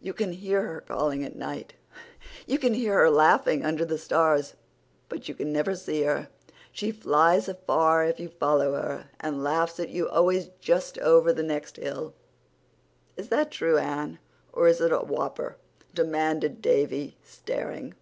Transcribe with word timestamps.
You 0.00 0.12
can 0.12 0.34
hear 0.34 0.62
her 0.64 0.80
calling 0.82 1.24
at 1.24 1.34
night; 1.34 1.74
you 2.46 2.60
can 2.60 2.74
hear 2.74 2.94
her 2.94 3.10
laughing 3.10 3.64
under 3.64 3.84
the 3.84 3.98
stars. 3.98 4.54
But 5.08 5.28
you 5.28 5.34
can 5.34 5.52
never 5.52 5.74
see 5.74 6.02
her. 6.02 6.28
She 6.70 6.92
flies 6.92 7.48
afar 7.48 8.04
if 8.04 8.20
you 8.20 8.28
follow 8.28 8.74
her, 8.74 9.10
and 9.18 9.42
laughs 9.42 9.80
at 9.80 9.88
you 9.88 10.08
always 10.08 10.50
just 10.60 10.96
over 11.00 11.32
the 11.32 11.42
next 11.42 11.76
hill." 11.76 12.14
"Is 13.16 13.30
that 13.30 13.50
true, 13.50 13.78
Anne? 13.78 14.20
Or 14.52 14.68
is 14.68 14.80
it 14.80 14.92
a 14.92 14.98
whopper?" 15.00 15.56
demanded 15.92 16.62
Davy 16.62 17.16
staring. 17.24 17.94